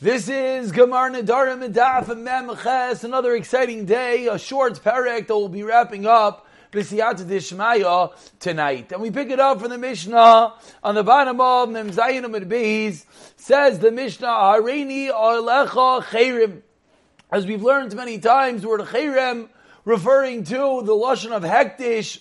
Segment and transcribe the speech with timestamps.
[0.00, 5.62] This is Gemar Nedarim and Memches, another exciting day, a short parak that will be
[5.62, 8.90] wrapping up B'siyat Dishmaya tonight.
[8.90, 13.04] And we pick it up from the Mishnah on the bottom of Mem Zayin Beis,
[13.36, 16.62] says the Mishnah, Hareini Alecha Chayrim.
[17.30, 19.48] As we've learned many times, the word Chayrem
[19.84, 22.18] referring to the Lashon of Hektish,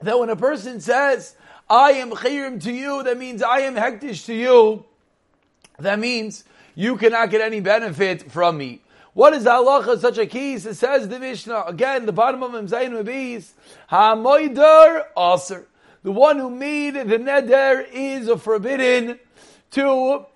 [0.00, 1.34] that when a person says,
[1.68, 4.84] I am Chayrim to you, that means I am Hektish to you,
[5.80, 6.44] that means
[6.74, 8.80] you cannot get any benefit from me.
[9.12, 10.66] What is the halacha such a case?
[10.66, 13.52] It says the Mishnah, again, the bottom of Mzayin Mabis,
[13.90, 15.66] HaMoidar Aser.
[16.02, 19.18] The one who made the neder is forbidden
[19.70, 20.26] to,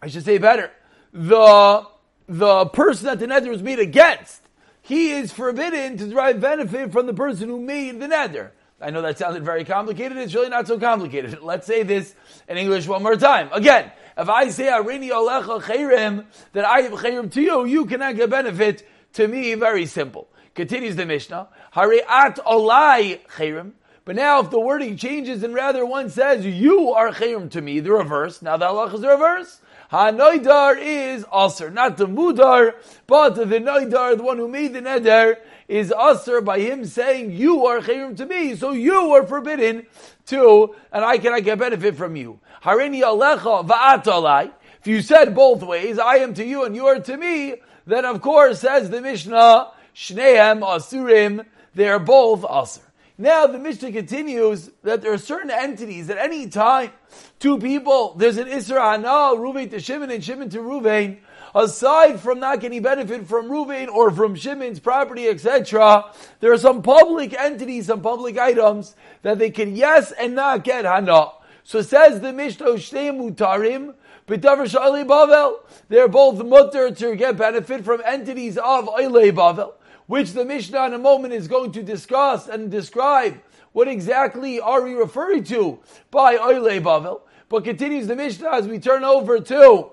[0.00, 0.70] I should say better,
[1.12, 1.86] the,
[2.26, 4.40] the person that the neder was made against,
[4.80, 8.50] he is forbidden to derive benefit from the person who made the neder.
[8.80, 10.18] I know that sounded very complicated.
[10.18, 11.38] It's really not so complicated.
[11.42, 12.14] Let's say this
[12.48, 13.48] in English one more time.
[13.52, 18.16] Again, if I say Arini Olecha Chayrim, that I have Chayrim to you, you cannot
[18.16, 19.54] get benefit to me.
[19.54, 20.28] Very simple.
[20.54, 21.48] Continues the Mishnah.
[21.72, 23.72] Hariat Olai Chayrim.
[24.04, 27.80] But now if the wording changes and rather one says, you are Chayrim to me,
[27.80, 28.42] the reverse.
[28.42, 29.60] Now the Allah is the reverse.
[29.92, 32.72] Hanoidar is Aser, not the Mudar,
[33.06, 35.36] but the Noidar, the one who made the Neder,
[35.68, 39.86] is Aser by him saying, you are Chayrim to me, so you are forbidden
[40.26, 42.40] to, and I cannot get benefit from you.
[42.62, 44.52] Harini alecha va'atalai.
[44.80, 48.04] If you said both ways, I am to you and you are to me, then
[48.04, 52.80] of course, says the Mishnah, Shnehem Asurim, they are both Asur.
[53.18, 56.90] Now the Mishnah continues that there are certain entities at any time,
[57.38, 61.18] two people, there's an Isra Hana, Ruvain to Shimon and Shimon to Ruvain,
[61.54, 66.04] aside from not getting benefit from Ruvain or from Shimon's property, etc.,
[66.40, 70.84] there are some public entities, some public items that they can yes and not get
[70.84, 71.28] Hana.
[71.64, 73.94] So says the Mishnah, Shtei Mutarim,
[74.26, 75.60] B'davar Sha'alei Bavel.
[75.88, 79.74] They're both mutter to get benefit from entities of Oilei Bavel,
[80.06, 83.40] which the Mishnah in a moment is going to discuss and describe
[83.72, 85.78] what exactly are we referring to
[86.10, 87.20] by Oilei Bavel.
[87.48, 89.91] But continues the Mishnah as we turn over to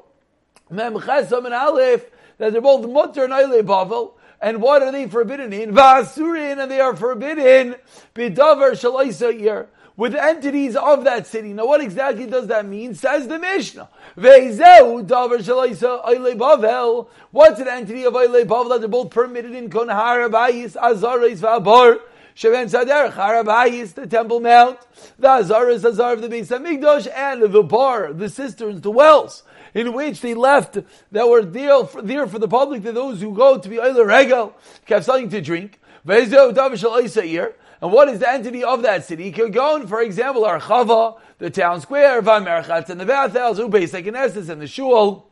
[0.69, 2.05] Mem Chesam and Aleph,
[2.37, 4.13] that they're both mutter and Oilei Bavel.
[4.41, 5.73] And what are they forbidden in?
[5.73, 7.75] Vasurin, and they are forbidden.
[8.15, 11.51] B'davar Shalaisa with entities of that city.
[11.51, 12.95] Now, what exactly does that mean?
[12.95, 13.89] Says the Mishnah.
[14.17, 17.09] Veizeu Davar Shalaisa Eile Bavel.
[17.31, 21.99] What's an entity of Eile Bavel that they're both permitted in Kon Harabayis, Azaris, Vabar,
[22.33, 24.79] Sheven Sader, Harabayis, the Temple Mount,
[25.17, 29.43] the Azaris, Azar of the Beis Hamikdash, and the Bar, the cisterns, the wells
[29.79, 30.77] in which they left
[31.11, 34.05] that were there for, there for the public, to those who go to be Eile
[34.05, 34.53] Regel,
[34.85, 35.79] have something to drink.
[36.05, 39.31] And what is the entity of that city?
[39.31, 44.67] Kirgon, for example, Archava, the town square, Vamerchatz, and the bathhouse, Ubei Knesses, and the
[44.67, 45.27] Shul,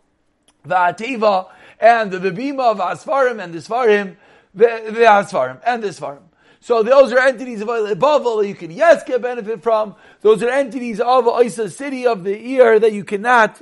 [0.65, 1.49] Va'ativa,
[1.79, 4.15] and the Bima, V'asfarim, and the Svarim,
[4.55, 6.21] V'asfarim, and the Svarim.
[6.59, 9.95] So those are entities of Bavel that you can yes get benefit from.
[10.21, 13.61] Those are entities of Isa city of the ear that you cannot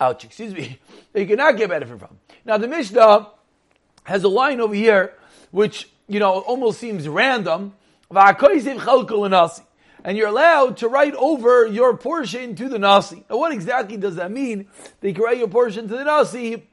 [0.00, 0.78] ouch, excuse me,
[1.14, 2.18] you cannot get benefit from.
[2.44, 3.28] Now the Mishnah
[4.04, 5.14] has a line over here
[5.50, 7.74] which you know, almost seems random.
[10.04, 13.24] And you're allowed to write over your portion to the Nasi.
[13.28, 14.68] Now, what exactly does that mean?
[15.00, 16.68] They can write your portion to the Nasi.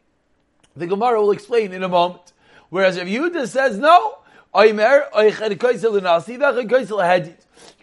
[0.76, 2.34] The Gemara will explain in a moment.
[2.70, 4.18] Whereas if Yehuda says no,
[4.56, 4.74] you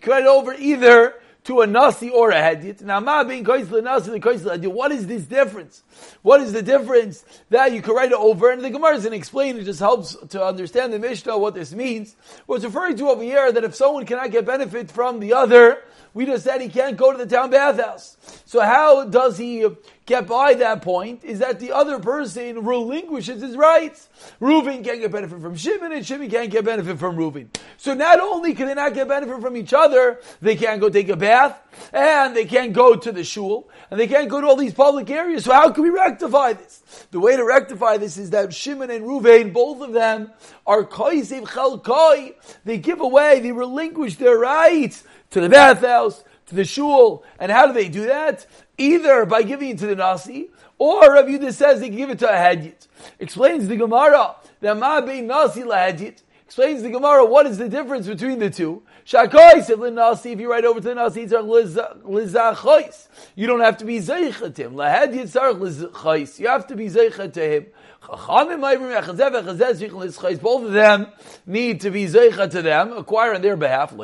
[0.00, 1.14] can write over either
[1.44, 2.82] to a nasi or a hedit.
[2.82, 4.72] Now, ma being koisel nasi, koisel hedit.
[4.72, 5.82] What is this difference?
[6.22, 8.50] What is the difference that you can write it over?
[8.50, 9.56] And the Gemara to explain.
[9.56, 12.16] It just helps to understand the Mishnah what this means.
[12.46, 16.26] What's referring to over here that if someone cannot get benefit from the other, we
[16.26, 18.16] just said he can't go to the town bathhouse.
[18.44, 19.66] So how does he
[20.06, 21.22] get by that point?
[21.22, 24.08] Is that the other person relinquishes his rights.
[24.40, 27.48] Reuven can't get benefit from Shimon, and Shimon can't get benefit from Reuven.
[27.76, 31.08] So not only can they not get benefit from each other, they can't go take
[31.08, 31.60] a bath,
[31.92, 35.08] and they can't go to the shul, and they can't go to all these public
[35.10, 35.44] areas.
[35.44, 36.82] So how can we rectify this?
[37.12, 40.32] The way to rectify this is that Shimon and Reuven, both of them,
[40.66, 42.34] are koisev chalkoi.
[42.64, 47.24] They give away, they relinquish their rights to the bathhouse, to the shul.
[47.38, 48.46] And how do they do that?
[48.78, 52.28] Either by giving it to the Nasi, or Rav Yudah says they give it to
[52.28, 52.88] a Hedjit.
[53.18, 56.22] Explains the Gemara that Ma be Nasi lahedjit.
[56.44, 58.82] Explains the Gemara, what is the difference between the two?
[59.06, 61.20] Shakois, if you write over to the Nasi.
[63.36, 64.74] You don't have to be him.
[64.74, 66.40] Lahed yitzarch lizachois.
[66.40, 67.66] You have to be him.
[68.10, 68.50] Both
[70.64, 71.06] of them
[71.46, 73.94] need to be zeicha to them, acquire on their behalf.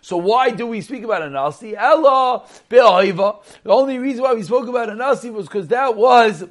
[0.00, 1.76] So why do we speak about a nasi?
[1.76, 6.44] Ella The only reason why we spoke about a nasi was because that was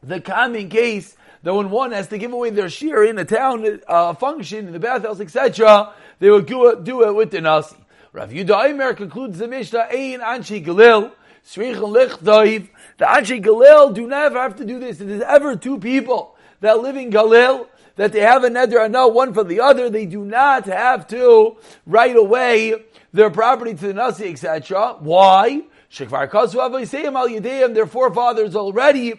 [0.00, 3.80] the common case that when one has to give away their shear in a town
[3.88, 7.76] uh, function, in the bathhouse, etc., they would do it, with the nasi.
[8.12, 11.10] Rav Yudah concludes the Mishnah, Ein Anshi Galil,
[11.44, 12.68] Srichel Lichtoiv,
[12.98, 15.00] the Anshi Galil do never have to do this.
[15.00, 17.66] If there's ever two people that live in Galil,
[17.96, 21.06] that they have a neder and no one for the other, they do not have
[21.08, 22.74] to right away
[23.12, 24.96] their property to the Nasi, etc.
[25.00, 25.62] Why?
[25.90, 29.14] Shekvar Kasu Al their forefathers already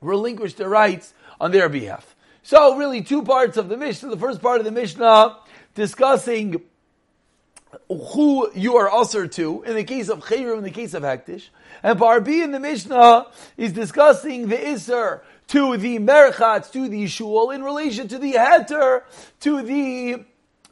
[0.00, 2.16] relinquished their rights on their behalf.
[2.42, 4.10] So really two parts of the Mishnah.
[4.10, 5.38] The first part of the Mishnah
[5.74, 6.62] discussing
[7.88, 11.48] who you are usher to in the case of Chayrim, in the case of Hektish.
[11.82, 13.26] And part B in the Mishnah
[13.56, 19.02] is discussing the Isser to the Merchatz, to the Shul, in relation to the Heter,
[19.40, 20.24] to the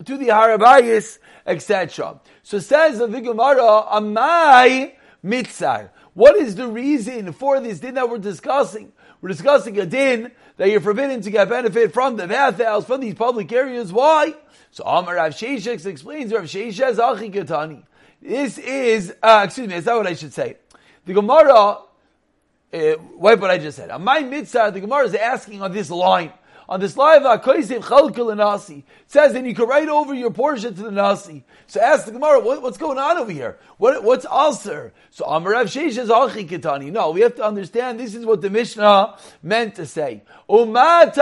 [0.05, 2.20] to the Harabayis, etc.
[2.43, 4.94] So says the Gemara, Amai
[5.25, 5.91] Mitzar.
[6.14, 8.93] What is the reason for this din that we're discussing?
[9.20, 13.14] We're discussing a din that you're forbidden to get benefit from the bathhouse, from these
[13.14, 13.93] public areas.
[13.93, 14.35] Why?
[14.72, 17.82] So Amar Rav Sheshes explains Rav Sheshes Achi Katani.
[18.22, 20.56] This is, uh, excuse me, is that what I should say?
[21.06, 21.78] The Gemara,
[22.72, 23.90] uh, what I just said.
[23.90, 26.32] On my mitzvah, the Gemara is asking on this line.
[26.69, 31.43] On this line, it says that you can write over your portion to the nasi.
[31.67, 33.58] So ask the Gemara, what, what's going on over here?
[33.78, 34.93] What, what's ulcer?
[35.11, 36.93] So Amarav Sheish is Achi Kitani.
[36.93, 40.22] No, we have to understand this is what the Mishnah meant to say.
[40.49, 41.14] Umat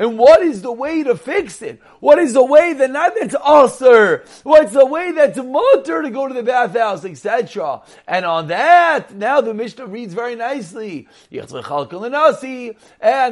[0.00, 1.78] and what is the way to fix it?
[2.00, 4.24] What is the way that not that's usher?
[4.44, 7.82] What's the way that's mutter to go to the bathhouse, etc.
[8.08, 11.06] And on that, now the Mishnah reads very nicely.
[11.30, 11.44] And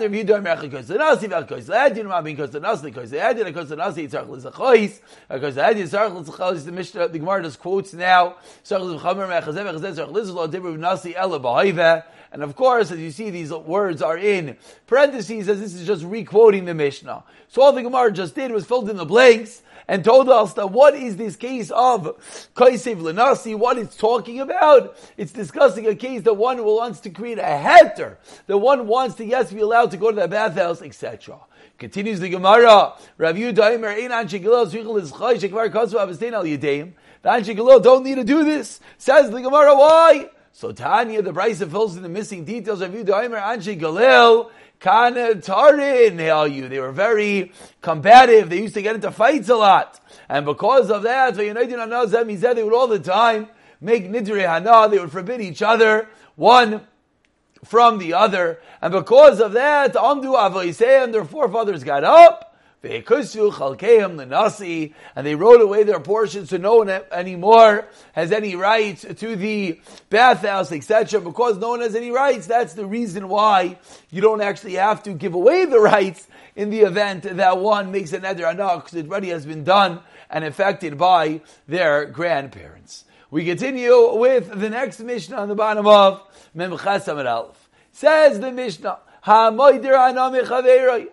[0.02, 0.44] if you don't
[6.66, 8.36] the Mishnah, the Gemara just quotes now.
[12.30, 16.04] And of course, as you see, these words are in parentheses as this is just
[16.04, 17.24] re-quoting the Mishnah.
[17.48, 20.70] So all the Gemara just did was filled in the blanks and told us that
[20.70, 22.04] what is this case of
[22.54, 24.96] Kaisev Lenasi, what it's talking about.
[25.16, 29.24] It's discussing a case that one wants to create a heter, that one wants to,
[29.24, 31.38] yes, be allowed to go to the bathhouse, etc.
[31.78, 36.92] Continues the Gemara, Rav Yudaimer, Ein Anshigilel, Zvichel is Chay, Shekvar Kosu Avestain Al Yedeim.
[37.22, 38.80] The Anshigilel don't need to do this.
[38.98, 40.28] Says the Gemara, why?
[40.52, 46.54] So Tanya, the Brisa fills in the missing details of Yudaimer, Anshi Galil, Kana Tarin,
[46.54, 46.68] you.
[46.68, 48.48] They were very combative.
[48.50, 50.00] They used to get into fights a lot.
[50.28, 53.48] And because of that, they would all the time
[53.80, 54.88] make Nidri Hana.
[54.88, 56.86] They would forbid each other, one
[57.64, 58.60] from the other.
[58.80, 62.47] And because of that, Amdu Avoisei and their forefathers got up
[62.80, 64.20] and
[65.26, 69.80] they wrote away their portions so no one anymore has any rights to the
[70.10, 71.20] bathhouse, etc.
[71.20, 73.78] Because no one has any rights, that's the reason why
[74.10, 78.12] you don't actually have to give away the rights in the event that one makes
[78.12, 83.04] an neder anah, because it already has been done and affected by their grandparents.
[83.30, 86.22] We continue with the next Mishnah on the bottom of
[86.54, 87.68] Mem Chasam Aleph.
[87.92, 88.98] Says the Mishnah.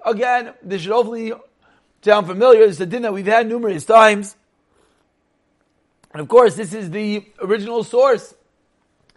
[0.06, 1.34] Again, this should hopefully
[2.06, 2.62] sound familiar.
[2.62, 4.36] It's a din that we've had numerous times.
[6.14, 8.36] And of course, this is the original source.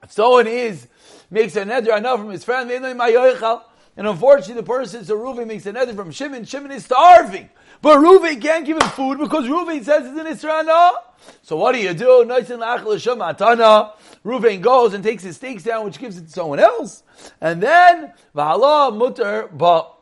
[0.03, 0.89] If someone is,
[1.31, 5.73] makes a neder enough from his friend, and unfortunately the person, so Reuven makes a
[5.73, 7.51] neder from Shimon, Shimon is starving.
[7.83, 10.95] But Reuven can't give him food because Reuven says it's in Israel.
[11.43, 12.25] So what do you do?
[14.25, 17.03] Reuven goes and takes his steaks down, which gives it to someone else.
[17.41, 19.95] And then, mutter, but,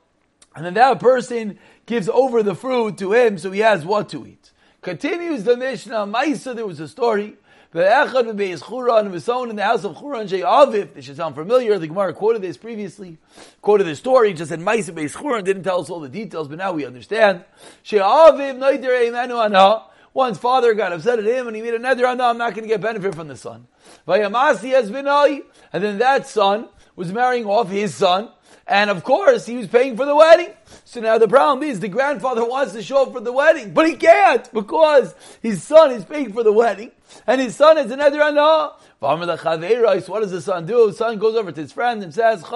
[0.55, 4.27] and then that person gives over the fruit to him so he has what to
[4.27, 4.53] eat.
[4.83, 7.37] Continues the Mishnah, Maisa, there was a story.
[7.73, 10.95] The Echad Beis Churan was sown in the house of Churan Aviv.
[10.95, 11.79] This should sound familiar.
[11.79, 13.19] The Gemara quoted this previously.
[13.61, 16.59] Quoted the story, just said Maisa Beis Churan, didn't tell us all the details, but
[16.59, 17.45] now we understand.
[17.85, 19.87] Aviv Noider Eimenu Anah.
[20.15, 22.63] One's father got upset at him and he made a neder, no, I'm not going
[22.63, 23.67] to get benefit from the son.
[24.09, 28.31] Vayamasi has been and then that son was marrying off his son,
[28.67, 30.49] and of course, he was paying for the wedding.
[30.85, 33.87] So now the problem is the grandfather wants to show up for the wedding, but
[33.87, 36.91] he can't because his son is paying for the wedding,
[37.27, 38.73] and his son is another anah.
[38.99, 40.89] What does the son do?
[40.89, 42.49] His son goes over to his friend and says, The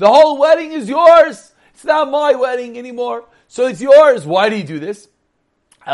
[0.00, 1.52] whole wedding is yours.
[1.72, 3.26] It's not my wedding anymore.
[3.48, 4.26] So it's yours.
[4.26, 5.08] Why do you do this?
[5.84, 5.90] He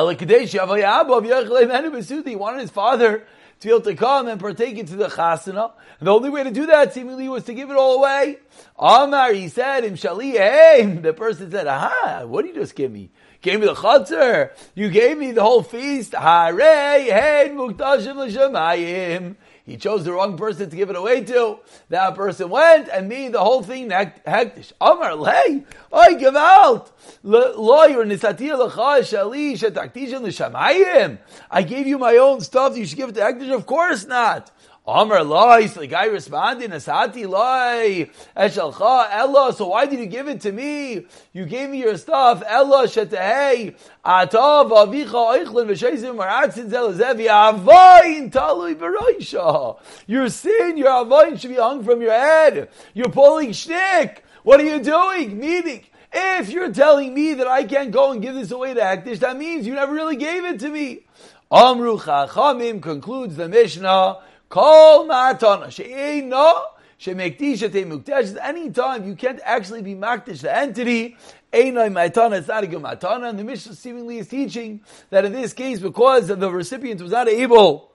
[2.36, 3.26] wanted his father
[3.60, 5.72] to be able to come and partake into the chasana.
[5.98, 8.38] And the only way to do that seemingly was to give it all away.
[8.78, 13.00] Amar, he said, Im The person said, aha, what did you just give me?
[13.02, 13.08] You
[13.42, 14.50] Gave me the chutzner.
[14.74, 16.14] You gave me the whole feast.
[16.14, 19.36] Hare, hey, muktashim l'shamayim.
[19.70, 21.60] He chose the wrong person to give it away to.
[21.90, 24.72] That person went and made the whole thing hektish.
[24.80, 25.64] Amar lei.
[27.22, 31.18] Lawyer l'cha shali shetaktishin l'shamayim.
[31.48, 32.76] I gave you my own stuff.
[32.76, 33.54] You should give it to hektish.
[33.54, 34.50] Of course not.
[34.86, 40.26] Amar loy, so the guy responded, Asati loy, Eshalcha, Ella, so why did you give
[40.26, 41.06] it to me?
[41.32, 48.74] You gave me your stuff, Ella, Shetehei, Atav, Avicha, Eichlin, Veshezim, Maratzin, Zelazevi, Avain, Talui,
[48.74, 49.78] Beroisha.
[50.06, 52.70] Your sin, your Avain should be hung from your head.
[52.94, 54.24] You're pulling shtick.
[54.42, 55.38] What are you doing?
[55.38, 59.18] Meaning, if you're telling me that I can't go and give this away to Hektish,
[59.18, 61.00] that means you never really gave it to me.
[61.52, 64.18] Amru Chachamim concludes the Mishnah,
[64.50, 66.64] Kol matana she'eino
[66.98, 71.16] she'mektisha te Any time you can't actually be maktish the entity,
[71.52, 72.38] einoi matana.
[72.38, 73.30] It's not a good matana.
[73.30, 74.80] And the Mishnah seemingly is teaching
[75.10, 77.92] that in this case, because the recipient was not able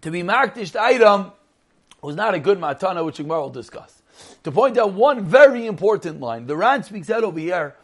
[0.00, 1.30] to be maktish the item,
[2.02, 4.02] was not a good matana, which Gemara will discuss.
[4.42, 7.76] To point out one very important line, the Ran speaks out over here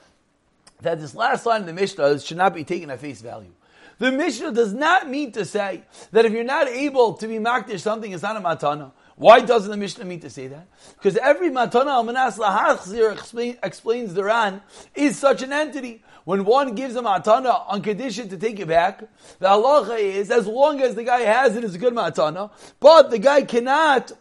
[0.82, 3.52] that this last line in the Mishnah should not be taken at face value.
[3.98, 7.80] The Mishnah does not mean to say that if you're not able to be makdish
[7.80, 8.92] something, it's not a matana.
[9.16, 10.68] Why doesn't the Mishnah mean to say that?
[10.94, 14.62] Because every matana al manas lahachzir explains the Ran
[14.94, 16.04] is such an entity.
[16.24, 19.00] When one gives a matana on condition to take it back,
[19.40, 22.50] the halacha is as long as the guy has it, it's a good matana.
[22.78, 24.12] But the guy cannot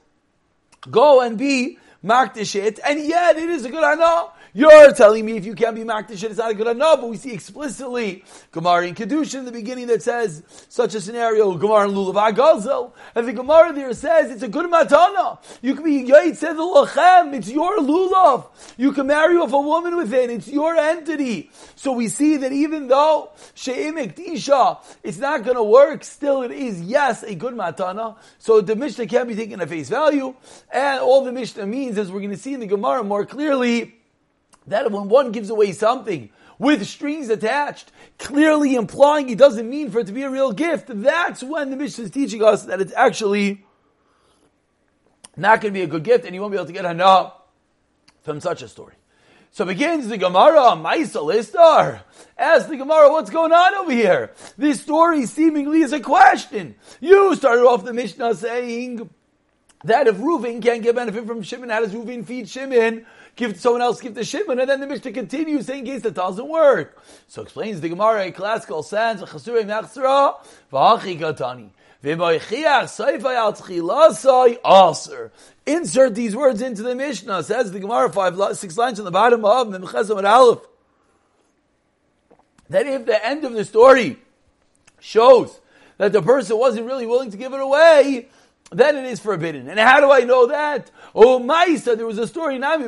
[0.89, 4.29] go and be makdish it, and yet it is a good anah.
[4.54, 7.18] You're telling me if you can't be makdish it's not a good enough, but we
[7.18, 11.96] see explicitly Gemara in Kiddushin in the beginning that says such a scenario, Gemara in
[11.96, 15.39] Lulav Agazel, and the Gemara there says it's a good matana.
[15.62, 18.48] You can be Yait the Lachem, it's your Lulav.
[18.77, 21.51] You can marry off a woman with it, it's your entity.
[21.75, 26.82] So we see that even though She'im Ektisha, it's not gonna work, still it is,
[26.82, 28.18] yes, a good matana.
[28.39, 30.36] So the Mishnah can't be taken at face value,
[30.72, 33.97] and all the Mishnah means, as we're gonna see in the Gemara more clearly,
[34.68, 40.00] that when one gives away something with strings attached, clearly implying it doesn't mean for
[40.00, 42.94] it to be a real gift, that's when the Mishnah is teaching us that it's
[42.94, 43.66] actually
[45.36, 47.34] not going to be a good gift and you won't be able to get hana
[48.24, 48.96] from such a story.
[49.52, 52.02] So begins the Gemara, Maisal Istar.
[52.38, 54.32] Ask the Gemara, what's going on over here?
[54.58, 56.76] This story seemingly is a question.
[57.00, 59.10] You started off the Mishnah saying
[59.84, 63.06] that if Reuven can't get benefit from Shimon, how does Reuven feed Shimon?
[63.38, 66.48] Give someone else give the shimon, and then the Mishnah continues saying case that doesn't
[66.48, 67.01] work.
[67.29, 69.22] So explains the Gemara a classical sense.
[75.65, 79.46] Insert these words into the Mishnah, says the Gemara five, six lines on the bottom
[79.46, 80.60] of Memchezom Aleph.
[82.70, 84.17] That if the end of the story
[85.00, 85.60] shows
[85.98, 88.27] that the person wasn't really willing to give it away,
[88.72, 89.70] then it is forbidden.
[89.70, 90.92] And how do I know that?
[91.16, 92.84] Oh, Maisa, there was a story in and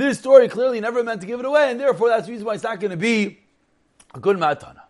[0.00, 2.54] this story clearly never meant to give it away, and therefore that's the reason why
[2.54, 3.38] it's not going to be
[4.14, 4.82] a good matana.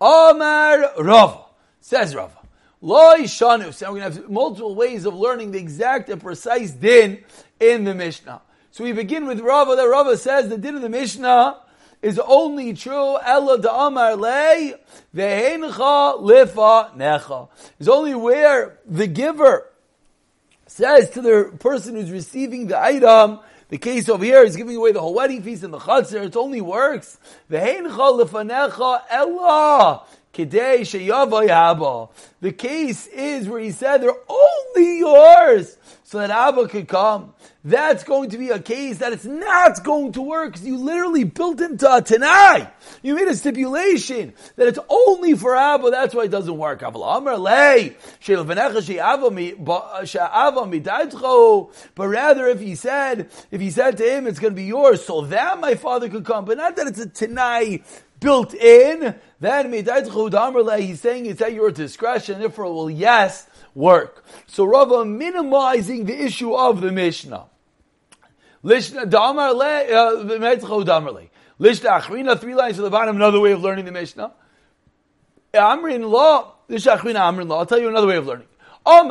[0.00, 1.44] Omar Rava,
[1.80, 2.38] says Rava.
[2.80, 3.72] Loi Shanu.
[3.72, 7.24] So we're going to have multiple ways of learning the exact and precise din
[7.58, 8.42] in the Mishnah.
[8.72, 11.63] So we begin with Rava, that Rava says the din of the Mishnah
[12.04, 14.74] is only true Ella da Amar Le
[15.16, 17.48] Vehencha Lifa Necha.
[17.78, 19.70] Is only where the giver
[20.66, 24.92] says to the person who's receiving the item, the case over here is giving away
[24.92, 27.16] the whole wedding feast and the chutzner, it only works.
[27.48, 27.58] The
[32.52, 37.32] case is where he said they're only yours so that Abba could come.
[37.64, 41.24] That's going to be a case that it's not going to work because you literally
[41.24, 42.68] built into a Tanai.
[43.02, 45.90] You made a stipulation that it's only for Abba.
[45.90, 46.80] That's why it doesn't work.
[46.80, 46.92] But
[52.08, 55.22] rather, if he said, if he said to him, it's going to be yours, so
[55.22, 57.82] that my father could come, but not that it's a Tanai
[58.20, 64.24] built in, then he's saying it's at your discretion, therefore it will yes work.
[64.46, 67.46] So Rava minimizing the issue of the Mishnah.
[68.62, 71.24] Lishna damar le uh, damar le.
[71.60, 73.16] Lishna achrina three lines to the bottom.
[73.16, 74.32] Another way of learning the Mishnah.
[75.52, 76.54] Amrin law.
[76.68, 77.58] Lishna achrina amrin law.
[77.58, 78.48] I'll tell you another way of learning.
[78.86, 79.08] Don't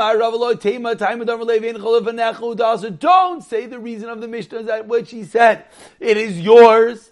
[3.42, 5.66] say the reason of the Mishnah is that which he said.
[6.00, 7.12] It is yours.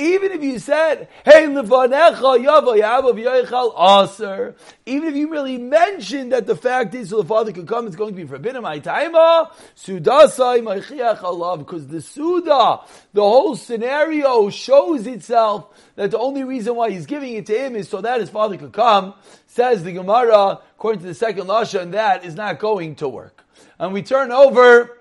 [0.00, 6.32] Even if you said, "Hey, levanecha yavo yav yoichal aser," even if you really mentioned
[6.32, 8.62] that the fact is, so the father could come, it's going to be forbidden.
[8.62, 12.80] My taima sudasai ma'chiach Allah, because the suda,
[13.12, 15.66] the whole scenario shows itself
[15.96, 18.56] that the only reason why he's giving it to him is so that his father
[18.56, 19.12] could come.
[19.48, 23.44] Says the Gemara, according to the second lasha, and that is not going to work.
[23.78, 24.96] And we turn over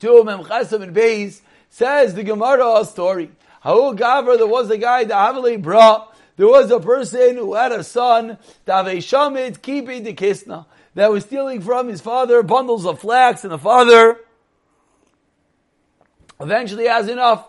[0.00, 1.40] to Memchasam and Beis.
[1.70, 3.30] Says the Gemara story.
[3.60, 7.72] How Gavra, there was a guy, the Havale Bra, there was a person who had
[7.72, 10.64] a son, Dave Shamit Kipi de Kisna,
[10.94, 14.18] that was stealing from his father bundles of flax, and the father
[16.40, 17.46] eventually has enough.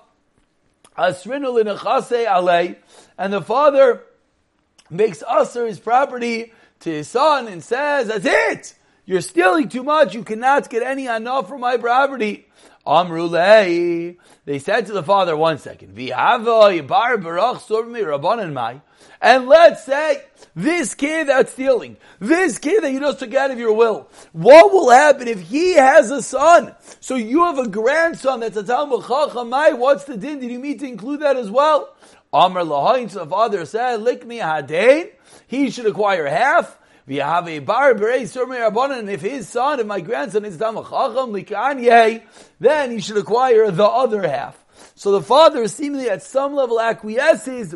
[0.98, 2.76] Asrinul in alei,
[3.18, 4.04] and the father
[4.90, 6.52] makes usher his property
[6.82, 8.76] to his son and says, That's it!
[9.06, 12.48] You're stealing too much, you cannot get any enough from my property.
[12.86, 14.18] Amrulei.
[14.46, 15.98] They said to the father, one second,
[19.24, 20.24] and let's say
[20.56, 24.74] this kid that's stealing, this kid that you just took out of your will, what
[24.74, 26.76] will happen if he has a son?
[27.00, 30.40] So you have a grandson that's a Talmud Chachamai, what's the din?
[30.40, 31.96] Did you mean to include that as well?
[32.34, 35.12] Amr Lahain, so the father said, Likni Hadain,
[35.48, 36.80] he should acquire half.
[37.08, 42.24] We have a bar and if his son, if my grandson is Damachacham Likanye,
[42.60, 44.64] then he should acquire the other half.
[44.96, 47.76] So the father seemingly at some level acquiesces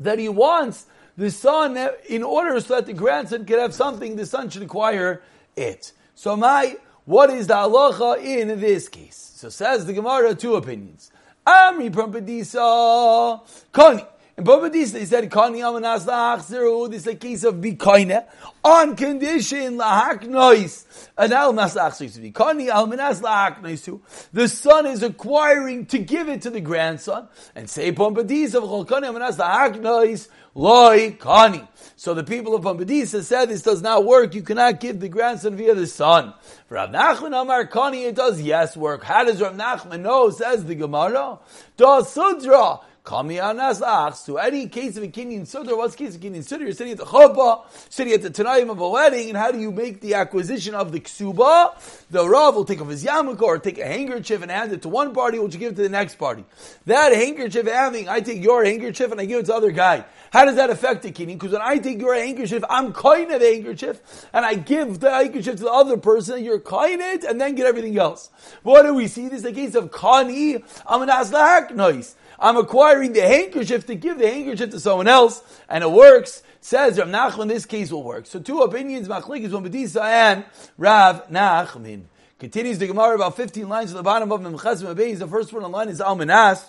[0.00, 1.78] that he wants the son
[2.08, 5.22] in order so that the grandson can have something, the son should acquire
[5.56, 5.92] it.
[6.14, 9.32] So my, what is the halacha in this case?
[9.36, 11.10] So says the Gemara, two opinions.
[11.46, 13.40] Amri Prampadisa,
[13.72, 14.06] Kani.
[14.40, 18.24] In Babadis, they said, Kani amanas lahachzeru, this is a case of bikoine,
[18.64, 20.86] on condition lahaknois,
[21.18, 22.32] an al masachzeru.
[22.32, 24.00] Kani almanas lahaknoisu,
[24.32, 29.12] the son is acquiring to give it to the grandson, and say Babadis of Kani
[29.12, 31.68] amanas lahaknois, loy kani.
[31.96, 34.34] So the people of Pamadisa said this does not work.
[34.34, 36.32] You cannot give the grandson via the son.
[36.66, 39.04] For Rav Nachman Amar Kani, it does yes work.
[39.04, 40.30] How does Rav Nachman know?
[40.30, 41.38] Says the Gemara.
[41.76, 42.80] Does Sudra.
[43.02, 46.60] So any case of a Kenyan Sudar, what's the case of Kenyan Sudar?
[46.60, 49.58] You're sitting at the Chopa, sitting at the Tanayim of a wedding, and how do
[49.58, 52.06] you make the acquisition of the Ksuba?
[52.10, 54.88] The Rav will take off his yarmulke or take a handkerchief and hand it to
[54.88, 56.44] one party, which you give to the next party.
[56.86, 60.04] That handkerchief having, I take your handkerchief and I give it to the other guy.
[60.32, 61.38] How does that affect the Kenyan?
[61.38, 65.56] Because when I take your handkerchief, I'm of the handkerchief, and I give the handkerchief
[65.56, 68.30] to the other person, you're kind it, and then get everything else.
[68.62, 69.28] What do we see?
[69.28, 72.14] This is the case of Kani, I'm an Aslahak noise.
[72.38, 76.42] I'm acquiring the handkerchief to give the handkerchief to someone else, and it works.
[76.62, 78.26] Says Rav Nachman, this case will work.
[78.26, 80.44] So two opinions, Machlik is one Bedisa and
[80.76, 82.02] Rav Nachman.
[82.38, 85.18] Continues the Gemara about 15 lines at the bottom of Memchaz Mabez.
[85.18, 86.68] The first one on line is Almanas.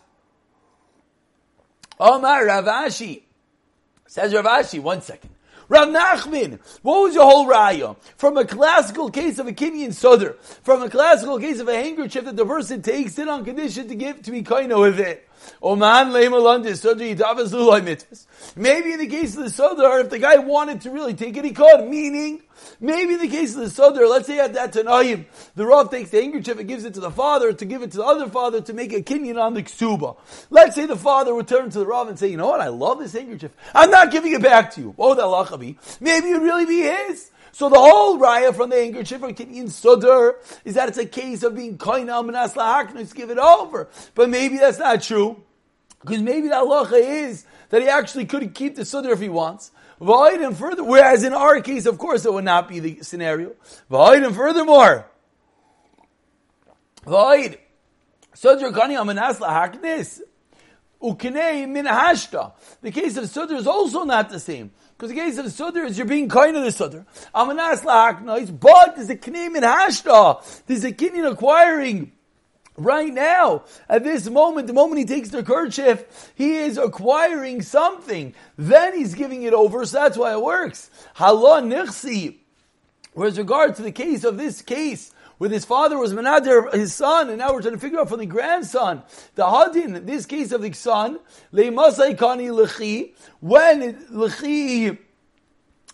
[2.00, 3.24] Omar Rav Ashi.
[4.12, 5.30] Says Rav Ashi, one second.
[5.69, 7.95] Rav Nachman, what was your whole raya?
[8.17, 12.26] From a classical case of a Kenyan soder, from a classical case of a handkerchief
[12.26, 15.30] that the person takes it on condition to give to be kind with it.
[15.62, 15.84] Maybe
[18.93, 21.51] in the case of the Sodar, if the guy wanted to really take it, he
[21.51, 21.88] could.
[21.88, 22.41] Meaning,
[22.80, 25.25] maybe in the case of the Sodar, let's say at that Tanayim,
[25.56, 27.97] the Rav takes the handkerchief and gives it to the father to give it to
[27.97, 30.17] the other father to make a kinyan on the Ksuba.
[30.49, 32.69] Let's say the father would turn to the Rav and say, you know what, I
[32.69, 33.51] love this handkerchief.
[33.73, 34.93] I'm not giving it back to you.
[34.97, 35.77] Would that be?
[35.99, 37.30] Maybe it really be his.
[37.51, 41.43] So the whole raya from the handkerchief of Kinyan Sudr is that it's a case
[41.43, 43.89] of being koina minas lahaknus, give it over.
[44.15, 45.43] But maybe that's not true.
[46.01, 49.71] Because maybe the halacha is that he actually could keep the Sudr if he wants.
[49.99, 53.53] And further, whereas in our case, of course, it would not be the scenario.
[53.89, 55.07] And furthermore,
[57.05, 57.57] Void.
[58.35, 60.21] Sudr kani minas lahaknus.
[61.01, 62.53] Ukinei min hashta.
[62.81, 64.71] The case of Sudr is also not the same.
[65.01, 67.07] Because the case of the Sudr is you're being kind of the Sudr.
[67.33, 70.63] Amanas lahaknois, but there's a kneim in hashta.
[70.67, 72.11] There's a kinyan acquiring
[72.77, 78.35] right now, at this moment, the moment he takes the kerchief, he is acquiring something.
[78.59, 80.91] Then he's giving it over, so that's why it works.
[81.15, 82.37] Halon nirsi.
[83.13, 85.11] Whereas regard to the case of this case,
[85.41, 88.19] where his father was Menader, his son, and now we're trying to figure out from
[88.19, 89.01] the grandson.
[89.34, 91.19] The Hadin, this case of the son,
[91.51, 94.99] Leimasai Kani Lechi, when Lechi,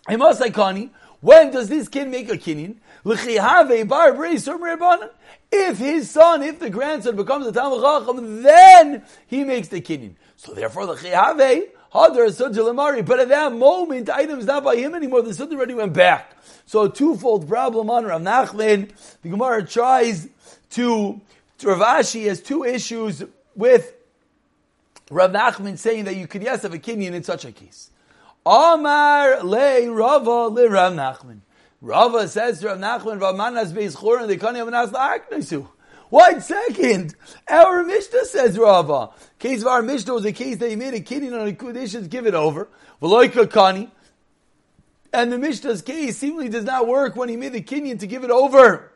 [0.10, 0.90] Leimasai Kani,
[1.22, 2.76] When does this kid make a kinyan?
[5.50, 10.16] If his son, if the grandson becomes a Talmud Chacham, then he makes the kinyan.
[10.36, 15.22] So therefore, the hadar But at that moment, the item is not by him anymore.
[15.22, 16.36] The sudja already went back.
[16.66, 18.92] So a twofold problem on Rav Nachman.
[19.22, 20.28] The Gemara tries
[20.72, 21.22] to.
[21.64, 23.24] Rav Ashi has two issues
[23.56, 23.94] with
[25.10, 27.90] Rav Nachman saying that you could yes have a kinyan in such a case.
[28.46, 31.40] Amar le Rava le Rav Nachman.
[31.82, 35.68] Rava says to Rav Nachman, Rav Manas beis chur and the kani amanas la'aknesu.
[36.10, 37.16] One second.
[37.48, 39.10] Our Mishnah says Rava.
[39.40, 42.08] Case of our Mishnah was a case that he made a kinyan on a conditions,
[42.08, 42.70] give it over.
[43.02, 43.92] V'loika kani.
[45.14, 48.24] And the Mishnah's case seemingly does not work when he made the kinyan to give
[48.24, 48.92] it over.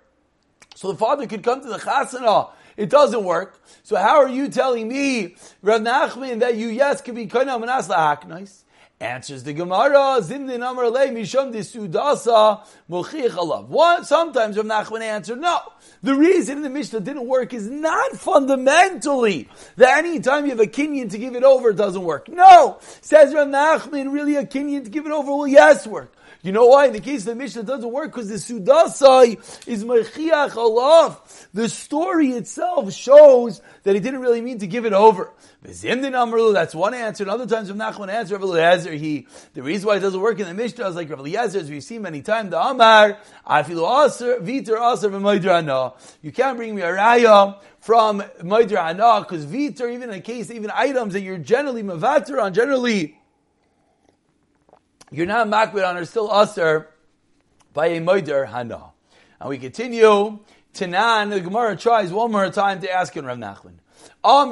[0.75, 3.59] So the father could come to the chasana it doesn't work.
[3.83, 7.87] So how are you telling me, Rav Nachman, that you yes could be kana manas
[7.87, 8.63] lahaknais?
[9.01, 13.65] Answers the Gemara, Zimdin Amar Le Misham Disudasa Mochich Alav.
[13.65, 15.57] One, sometimes Rav Nachman answered, no.
[16.03, 20.67] The reason the Mishnah didn't work is not fundamentally that any time you have a
[20.67, 22.29] kinyan to give it over, it doesn't work.
[22.29, 22.77] No!
[23.01, 26.13] Says Rav Nachman, really a kinyan to give it over will yes work.
[26.43, 26.87] You know why?
[26.87, 31.47] In the case of the Mishnah, it doesn't work because the Sudasai is Mechiach Alaf.
[31.53, 35.31] The story itself shows that he didn't really mean to give it over.
[35.61, 37.23] That's one answer.
[37.23, 40.39] And other times, Rav Nachman answer, Rav Eliezer, he, the reason why it doesn't work
[40.39, 44.05] in the Mishnah is like Rav Eliezer, as we've seen many times, the Amar, Afilu
[44.05, 50.09] Aser, Vitor Aser, You can't bring me a raya from Moidir Ana, because Vitor, even
[50.09, 53.20] in a case, even items that you're generally Mavatir on, generally,
[55.11, 56.87] you're not makbid on are still usher
[57.73, 58.91] by a moider hana.
[59.39, 60.39] And we continue.
[60.73, 63.73] Tanan, the Gemara tries one more time to ask in Rav Nachman.
[64.23, 64.51] What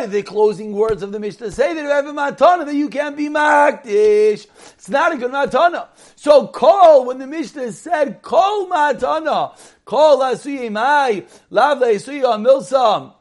[0.00, 2.88] are the closing words of the Mishnah say that you have a matana that you
[2.88, 4.46] can't be makdish?
[4.74, 5.88] It's not a good matana.
[6.14, 13.12] So call when the Mishnah said call matana, call asuyi mai, lav asuyi milsam.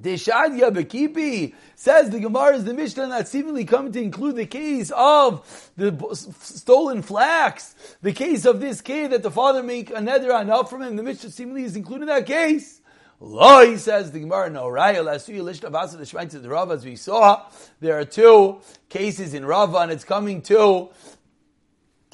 [0.00, 4.90] Deshadya bekipi says the Gemara is the Mishnah that seemingly come to include the case
[4.90, 10.32] of the stolen flax, the case of this cave that the father make a nether
[10.32, 10.96] enough from him.
[10.96, 12.80] The Mishnah seemingly is including that case.
[13.20, 17.46] Lo, he says the Gemara no the Rava as we saw.
[17.80, 20.90] There are two cases in Rava, and it's coming to.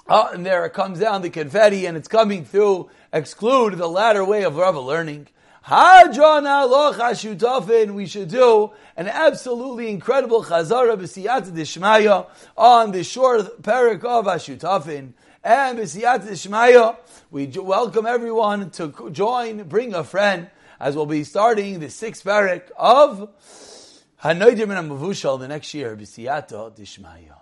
[0.06, 4.24] Uh, and there it comes down the confetti, and it's coming through exclude the latter
[4.24, 5.28] way of Rava learning.
[5.62, 6.44] Hadron
[7.94, 15.12] we should do an absolutely incredible chazara b'siyat dishmaya on the short parak of Hashutafin.
[15.44, 16.96] And b'siyat dishmaya,
[17.30, 22.70] we welcome everyone to join, bring a friend, as we'll be starting the sixth parak
[22.78, 23.28] of
[24.22, 27.39] Hanoidim and Mavushal the next year, b'siyata dishmaya.